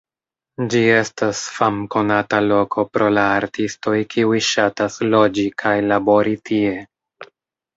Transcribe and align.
Ĝi 0.69 0.79
estas 0.93 1.41
famkonata 1.57 2.39
loko 2.45 2.85
pro 2.95 3.09
la 3.17 3.27
artistoj 3.43 3.95
kiuj 4.15 4.41
ŝatas 4.49 4.99
loĝi 5.15 5.47
kaj 5.65 5.75
labori 5.93 6.35
tie. 6.51 6.75